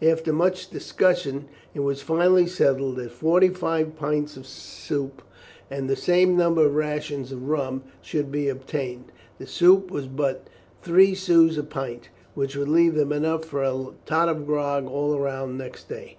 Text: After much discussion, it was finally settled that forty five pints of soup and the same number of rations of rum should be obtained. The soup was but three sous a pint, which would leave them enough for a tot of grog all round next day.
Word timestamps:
After 0.00 0.32
much 0.32 0.70
discussion, 0.70 1.48
it 1.74 1.80
was 1.80 2.00
finally 2.00 2.46
settled 2.46 2.96
that 2.96 3.10
forty 3.12 3.50
five 3.50 3.94
pints 3.94 4.38
of 4.38 4.46
soup 4.46 5.20
and 5.70 5.86
the 5.86 5.96
same 5.96 6.34
number 6.34 6.64
of 6.64 6.74
rations 6.74 7.30
of 7.30 7.42
rum 7.46 7.82
should 8.00 8.32
be 8.32 8.48
obtained. 8.48 9.12
The 9.38 9.46
soup 9.46 9.90
was 9.90 10.06
but 10.06 10.48
three 10.80 11.14
sous 11.14 11.58
a 11.58 11.62
pint, 11.62 12.08
which 12.34 12.56
would 12.56 12.70
leave 12.70 12.94
them 12.94 13.12
enough 13.12 13.44
for 13.44 13.62
a 13.62 13.88
tot 14.06 14.30
of 14.30 14.46
grog 14.46 14.86
all 14.88 15.18
round 15.18 15.58
next 15.58 15.90
day. 15.90 16.16